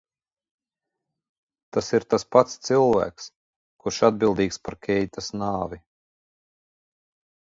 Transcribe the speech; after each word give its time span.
Tas 1.75 1.89
ir 1.97 2.05
tas 2.13 2.23
pats 2.35 2.55
cilvēks, 2.69 3.27
kurš 3.83 3.99
atbildīgs 4.09 4.59
par 4.69 4.77
Keitas 4.87 5.29
nāvi? 5.43 5.79